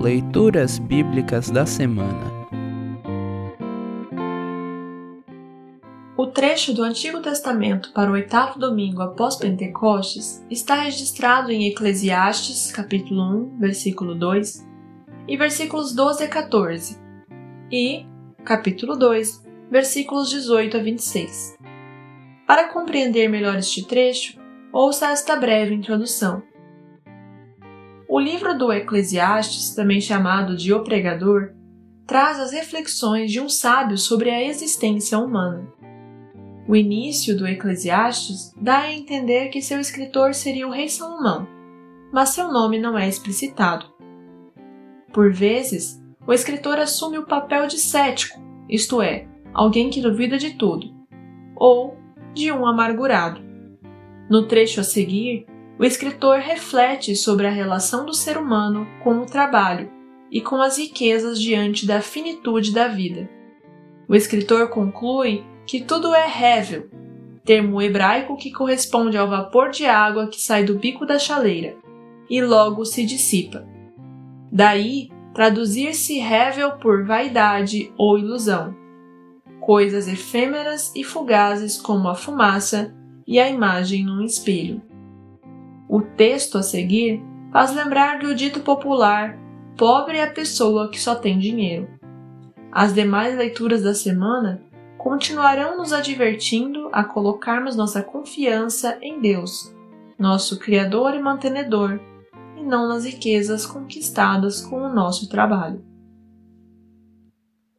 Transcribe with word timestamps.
Leituras 0.00 0.78
Bíblicas 0.78 1.50
da 1.50 1.66
Semana 1.66 2.32
O 6.16 6.26
trecho 6.26 6.72
do 6.72 6.82
Antigo 6.82 7.20
Testamento 7.20 7.92
para 7.92 8.10
o 8.10 8.14
oitavo 8.14 8.58
domingo 8.58 9.02
após 9.02 9.36
Pentecostes 9.36 10.42
está 10.48 10.76
registrado 10.76 11.52
em 11.52 11.66
Eclesiastes, 11.66 12.72
capítulo 12.72 13.22
1, 13.54 13.58
versículo 13.58 14.14
2, 14.14 14.66
e 15.28 15.36
versículos 15.36 15.94
12 15.94 16.24
a 16.24 16.28
14, 16.28 16.98
e 17.70 18.06
capítulo 18.42 18.96
2, 18.96 19.44
versículos 19.70 20.30
18 20.30 20.78
a 20.78 20.80
26. 20.80 21.58
Para 22.46 22.72
compreender 22.72 23.28
melhor 23.28 23.56
este 23.56 23.86
trecho, 23.86 24.40
ouça 24.72 25.10
esta 25.10 25.36
breve 25.36 25.74
introdução. 25.74 26.42
O 28.12 28.18
livro 28.18 28.58
do 28.58 28.72
Eclesiastes, 28.72 29.72
também 29.72 30.00
chamado 30.00 30.56
de 30.56 30.74
O 30.74 30.82
Pregador, 30.82 31.52
traz 32.04 32.40
as 32.40 32.50
reflexões 32.50 33.30
de 33.30 33.38
um 33.38 33.48
sábio 33.48 33.96
sobre 33.96 34.28
a 34.30 34.42
existência 34.42 35.16
humana. 35.16 35.72
O 36.66 36.74
início 36.74 37.38
do 37.38 37.46
Eclesiastes 37.46 38.52
dá 38.60 38.80
a 38.80 38.92
entender 38.92 39.50
que 39.50 39.62
seu 39.62 39.78
escritor 39.78 40.34
seria 40.34 40.66
o 40.66 40.72
rei 40.72 40.88
Salomão, 40.88 41.46
mas 42.12 42.30
seu 42.30 42.52
nome 42.52 42.80
não 42.80 42.98
é 42.98 43.08
explicitado. 43.08 43.86
Por 45.12 45.32
vezes, 45.32 46.02
o 46.26 46.32
escritor 46.32 46.80
assume 46.80 47.16
o 47.16 47.26
papel 47.26 47.68
de 47.68 47.78
cético, 47.78 48.40
isto 48.68 49.00
é, 49.00 49.28
alguém 49.54 49.88
que 49.88 50.02
duvida 50.02 50.36
de 50.36 50.54
tudo, 50.54 50.92
ou 51.54 51.96
de 52.34 52.50
um 52.50 52.66
amargurado. 52.66 53.40
No 54.28 54.48
trecho 54.48 54.80
a 54.80 54.84
seguir, 54.84 55.46
o 55.80 55.84
escritor 55.84 56.40
reflete 56.40 57.16
sobre 57.16 57.46
a 57.46 57.50
relação 57.50 58.04
do 58.04 58.12
ser 58.12 58.36
humano 58.36 58.86
com 59.02 59.20
o 59.20 59.24
trabalho 59.24 59.90
e 60.30 60.38
com 60.38 60.56
as 60.56 60.76
riquezas 60.76 61.40
diante 61.40 61.86
da 61.86 62.02
finitude 62.02 62.70
da 62.70 62.86
vida. 62.86 63.30
O 64.06 64.14
escritor 64.14 64.68
conclui 64.68 65.42
que 65.64 65.80
tudo 65.80 66.14
é 66.14 66.26
rével, 66.26 66.90
termo 67.46 67.80
hebraico 67.80 68.36
que 68.36 68.52
corresponde 68.52 69.16
ao 69.16 69.26
vapor 69.26 69.70
de 69.70 69.86
água 69.86 70.28
que 70.28 70.42
sai 70.42 70.64
do 70.64 70.74
bico 70.74 71.06
da 71.06 71.18
chaleira 71.18 71.74
e 72.28 72.42
logo 72.42 72.84
se 72.84 73.06
dissipa. 73.06 73.66
Daí, 74.52 75.08
traduzir-se 75.32 76.18
rével 76.18 76.72
por 76.72 77.06
vaidade 77.06 77.90
ou 77.96 78.18
ilusão, 78.18 78.76
coisas 79.62 80.08
efêmeras 80.08 80.92
e 80.94 81.02
fugazes 81.02 81.80
como 81.80 82.06
a 82.06 82.14
fumaça 82.14 82.94
e 83.26 83.40
a 83.40 83.48
imagem 83.48 84.04
num 84.04 84.22
espelho. 84.22 84.89
O 85.92 86.00
texto 86.02 86.56
a 86.56 86.62
seguir 86.62 87.20
faz 87.50 87.74
lembrar 87.74 88.20
do 88.20 88.32
dito 88.32 88.60
popular: 88.60 89.36
pobre 89.76 90.18
é 90.18 90.22
a 90.22 90.30
pessoa 90.30 90.88
que 90.88 91.00
só 91.00 91.16
tem 91.16 91.36
dinheiro. 91.36 91.88
As 92.70 92.94
demais 92.94 93.36
leituras 93.36 93.82
da 93.82 93.92
semana 93.92 94.62
continuarão 94.96 95.76
nos 95.76 95.92
advertindo 95.92 96.88
a 96.92 97.02
colocarmos 97.02 97.74
nossa 97.74 98.04
confiança 98.04 98.98
em 99.02 99.20
Deus, 99.20 99.74
nosso 100.16 100.60
Criador 100.60 101.12
e 101.14 101.18
mantenedor, 101.18 101.98
e 102.56 102.62
não 102.62 102.86
nas 102.86 103.04
riquezas 103.04 103.66
conquistadas 103.66 104.60
com 104.60 104.82
o 104.82 104.94
nosso 104.94 105.28
trabalho. 105.28 105.84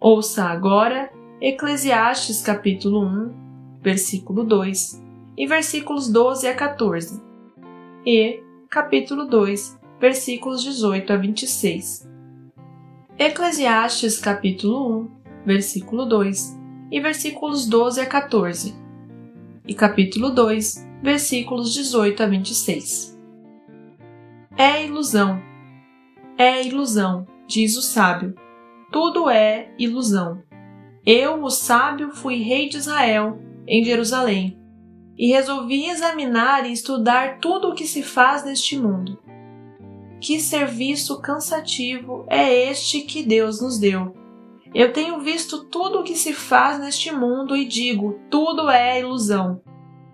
Ouça 0.00 0.44
agora 0.44 1.12
Eclesiastes 1.42 2.40
capítulo 2.40 3.04
1, 3.04 3.80
versículo 3.82 4.44
2 4.44 4.98
e 5.36 5.46
versículos 5.46 6.08
12 6.10 6.48
a 6.48 6.54
14 6.54 7.27
e 8.10 8.42
capítulo 8.70 9.26
2, 9.26 9.78
versículos 10.00 10.62
18 10.62 11.12
a 11.12 11.16
26. 11.18 12.08
Eclesiastes 13.18 14.18
capítulo 14.18 15.02
1, 15.02 15.44
versículo 15.44 16.06
2 16.06 16.58
e 16.90 17.00
versículos 17.00 17.66
12 17.66 18.00
a 18.00 18.06
14. 18.06 18.74
E 19.66 19.74
capítulo 19.74 20.30
2, 20.30 20.88
versículos 21.02 21.74
18 21.74 22.22
a 22.22 22.26
26. 22.26 23.20
É 24.56 24.86
ilusão. 24.86 25.42
É 26.38 26.66
ilusão, 26.66 27.26
diz 27.46 27.76
o 27.76 27.82
sábio. 27.82 28.34
Tudo 28.90 29.28
é 29.28 29.70
ilusão. 29.78 30.42
Eu, 31.04 31.42
o 31.44 31.50
sábio, 31.50 32.10
fui 32.12 32.36
rei 32.36 32.70
de 32.70 32.78
Israel, 32.78 33.38
em 33.66 33.84
Jerusalém 33.84 34.57
e 35.18 35.32
resolvi 35.32 35.86
examinar 35.86 36.64
e 36.64 36.72
estudar 36.72 37.38
tudo 37.38 37.70
o 37.70 37.74
que 37.74 37.86
se 37.86 38.02
faz 38.02 38.44
neste 38.44 38.78
mundo. 38.78 39.18
Que 40.20 40.38
serviço 40.38 41.20
cansativo 41.20 42.24
é 42.28 42.70
este 42.70 43.00
que 43.00 43.22
Deus 43.22 43.60
nos 43.60 43.78
deu? 43.78 44.14
Eu 44.72 44.92
tenho 44.92 45.20
visto 45.20 45.64
tudo 45.64 46.00
o 46.00 46.04
que 46.04 46.14
se 46.14 46.32
faz 46.32 46.78
neste 46.78 47.10
mundo 47.10 47.56
e 47.56 47.66
digo: 47.66 48.20
tudo 48.30 48.70
é 48.70 49.00
ilusão. 49.00 49.60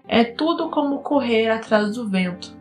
É 0.07 0.25
tudo 0.25 0.71
como 0.71 1.01
correr 1.01 1.51
atrás 1.51 1.95
do 1.95 2.09
vento. 2.09 2.57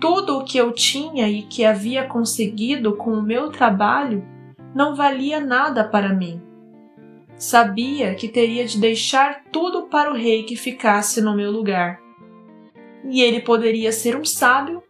Tudo 0.00 0.38
o 0.38 0.44
que 0.44 0.56
eu 0.56 0.72
tinha 0.72 1.28
e 1.28 1.42
que 1.42 1.64
havia 1.64 2.06
conseguido 2.06 2.96
com 2.96 3.10
o 3.10 3.22
meu 3.22 3.50
trabalho 3.50 4.24
não 4.74 4.94
valia 4.94 5.40
nada 5.40 5.82
para 5.82 6.14
mim 6.14 6.47
Sabia 7.38 8.16
que 8.16 8.26
teria 8.26 8.66
de 8.66 8.80
deixar 8.80 9.44
tudo 9.52 9.82
para 9.82 10.10
o 10.10 10.16
rei 10.16 10.42
que 10.42 10.56
ficasse 10.56 11.20
no 11.20 11.36
meu 11.36 11.52
lugar. 11.52 12.00
E 13.08 13.22
ele 13.22 13.40
poderia 13.40 13.92
ser 13.92 14.16
um 14.16 14.24
sábio 14.24 14.82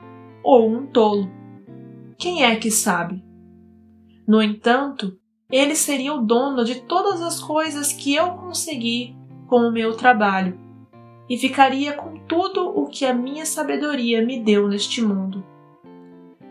ou 0.43 0.67
um 0.67 0.87
tolo. 0.87 1.31
Quem 2.17 2.45
é 2.45 2.57
que 2.57 2.71
sabe? 2.71 3.23
No 4.27 4.43
entanto, 4.43 5.19
ele 5.51 5.75
seria 5.75 6.15
o 6.15 6.23
dono 6.23 6.65
de 6.65 6.77
todas 6.83 7.21
as 7.21 7.39
coisas 7.39 7.93
que 7.93 8.15
eu 8.15 8.31
consegui 8.31 9.15
com 9.47 9.61
o 9.61 9.73
meu 9.73 9.95
trabalho 9.95 10.59
e 11.29 11.37
ficaria 11.37 11.93
com 11.93 12.17
tudo 12.21 12.67
o 12.67 12.87
que 12.87 13.05
a 13.05 13.13
minha 13.13 13.45
sabedoria 13.45 14.25
me 14.25 14.41
deu 14.41 14.67
neste 14.69 15.03
mundo. 15.03 15.45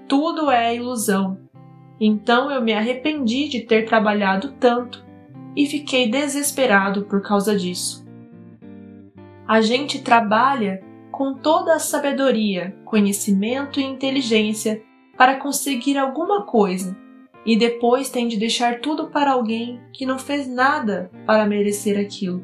Tudo 0.08 0.52
é 0.52 0.76
ilusão. 0.76 1.40
Então 2.00 2.52
eu 2.52 2.62
me 2.62 2.74
arrependi 2.74 3.48
de 3.48 3.62
ter 3.62 3.86
trabalhado 3.86 4.54
tanto 4.60 5.07
e 5.58 5.66
fiquei 5.66 6.08
desesperado 6.08 7.06
por 7.06 7.20
causa 7.24 7.58
disso. 7.58 8.06
A 9.48 9.60
gente 9.60 10.04
trabalha 10.04 10.84
com 11.12 11.34
toda 11.34 11.74
a 11.74 11.80
sabedoria, 11.80 12.78
conhecimento 12.86 13.80
e 13.80 13.84
inteligência 13.84 14.84
para 15.18 15.38
conseguir 15.38 15.98
alguma 15.98 16.44
coisa 16.44 16.96
e 17.44 17.58
depois 17.58 18.12
tem 18.12 18.28
de 18.28 18.38
deixar 18.38 18.82
tudo 18.82 19.08
para 19.08 19.32
alguém 19.32 19.82
que 19.92 20.06
não 20.06 20.20
fez 20.20 20.48
nada 20.48 21.10
para 21.26 21.48
merecer 21.48 22.00
aquilo. 22.00 22.44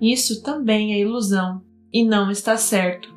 Isso 0.00 0.42
também 0.42 0.94
é 0.94 1.00
ilusão 1.00 1.60
e 1.92 2.04
não 2.04 2.30
está 2.30 2.56
certo. 2.56 3.14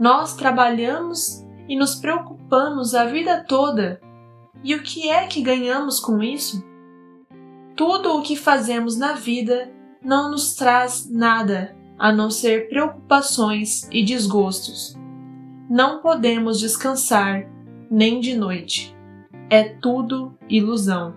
Nós 0.00 0.34
trabalhamos 0.34 1.44
e 1.68 1.76
nos 1.76 1.96
preocupamos 1.96 2.94
a 2.94 3.04
vida 3.04 3.44
toda. 3.46 4.00
E 4.64 4.74
o 4.74 4.82
que 4.82 5.10
é 5.10 5.26
que 5.26 5.42
ganhamos 5.42 6.00
com 6.00 6.22
isso? 6.22 6.64
Tudo 7.78 8.18
o 8.18 8.22
que 8.22 8.34
fazemos 8.34 8.98
na 8.98 9.12
vida 9.12 9.72
não 10.02 10.32
nos 10.32 10.56
traz 10.56 11.08
nada 11.08 11.76
a 11.96 12.10
não 12.10 12.28
ser 12.28 12.68
preocupações 12.68 13.88
e 13.92 14.04
desgostos. 14.04 14.96
Não 15.70 16.02
podemos 16.02 16.58
descansar 16.58 17.48
nem 17.88 18.18
de 18.18 18.34
noite. 18.36 18.96
É 19.48 19.62
tudo 19.62 20.36
ilusão. 20.48 21.14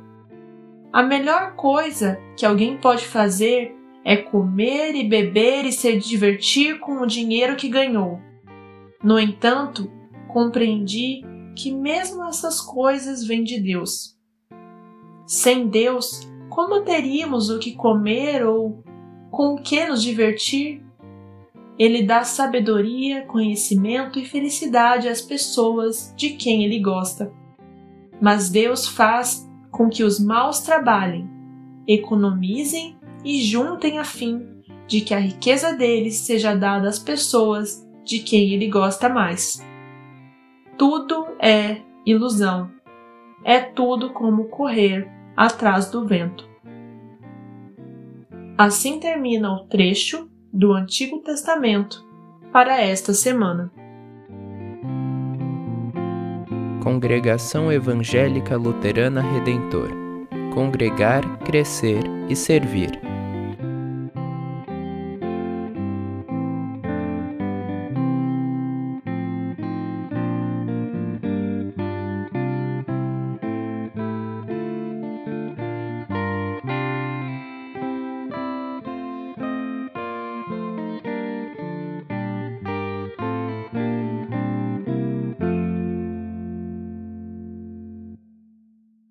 A 0.93 1.01
melhor 1.01 1.55
coisa 1.55 2.19
que 2.37 2.45
alguém 2.45 2.77
pode 2.77 3.07
fazer 3.07 3.75
é 4.05 4.15
comer 4.15 4.93
e 4.93 5.09
beber 5.09 5.65
e 5.65 5.71
se 5.71 5.97
divertir 5.97 6.79
com 6.79 7.01
o 7.01 7.07
dinheiro 7.07 7.55
que 7.55 7.69
ganhou. 7.69 8.19
No 9.03 9.19
entanto, 9.19 9.91
compreendi 10.27 11.23
que 11.55 11.71
mesmo 11.71 12.23
essas 12.23 12.61
coisas 12.61 13.25
vêm 13.25 13.43
de 13.43 13.59
Deus. 13.59 14.15
Sem 15.25 15.67
Deus, 15.67 16.30
como 16.51 16.81
teríamos 16.81 17.49
o 17.49 17.57
que 17.57 17.71
comer 17.71 18.45
ou 18.45 18.83
com 19.31 19.55
o 19.55 19.61
que 19.61 19.85
nos 19.85 20.03
divertir? 20.03 20.83
Ele 21.79 22.03
dá 22.03 22.25
sabedoria, 22.25 23.25
conhecimento 23.25 24.19
e 24.19 24.25
felicidade 24.25 25.07
às 25.07 25.21
pessoas 25.21 26.13
de 26.17 26.31
quem 26.31 26.65
ele 26.65 26.79
gosta. 26.79 27.31
Mas 28.19 28.49
Deus 28.49 28.85
faz 28.85 29.49
com 29.71 29.87
que 29.89 30.03
os 30.03 30.19
maus 30.19 30.59
trabalhem, 30.59 31.27
economizem 31.87 32.97
e 33.23 33.41
juntem 33.41 33.97
a 33.97 34.03
fim 34.03 34.45
de 34.87 34.99
que 34.99 35.13
a 35.13 35.19
riqueza 35.19 35.73
deles 35.73 36.17
seja 36.17 36.53
dada 36.53 36.89
às 36.89 36.99
pessoas 36.99 37.87
de 38.03 38.19
quem 38.19 38.53
ele 38.53 38.67
gosta 38.67 39.07
mais. 39.07 39.65
Tudo 40.77 41.27
é 41.39 41.77
ilusão. 42.05 42.69
É 43.45 43.61
tudo 43.61 44.09
como 44.11 44.49
correr 44.49 45.20
atrás 45.35 45.89
do 45.89 46.05
vento. 46.05 46.49
Assim 48.57 48.99
termina 48.99 49.51
o 49.53 49.65
trecho 49.65 50.29
do 50.53 50.73
Antigo 50.73 51.19
Testamento 51.19 52.05
para 52.51 52.79
esta 52.79 53.13
semana. 53.13 53.71
Congregação 56.83 57.71
Evangélica 57.71 58.57
Luterana 58.57 59.21
Redentor 59.21 60.01
Congregar, 60.53 61.39
Crescer 61.39 62.03
e 62.29 62.35
Servir. 62.35 63.10